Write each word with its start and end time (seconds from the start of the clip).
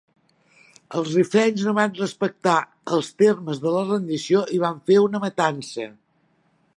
Els 0.99 1.11
rifenys 1.17 1.65
no 1.67 1.73
van 1.79 1.93
respectar 1.99 2.55
els 2.97 3.11
termes 3.23 3.63
de 3.67 3.77
la 3.77 3.85
rendició 3.91 4.41
i 4.59 4.63
van 4.67 4.83
fer 4.91 5.01
una 5.05 5.25
matança. 5.27 5.87